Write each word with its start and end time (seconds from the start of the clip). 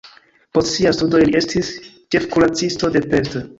Post 0.57 0.69
siaj 0.77 0.93
studoj 0.99 1.21
li 1.27 1.37
estis 1.41 1.71
ĉefkuracisto 2.17 2.93
de 2.99 3.07
Pest. 3.15 3.41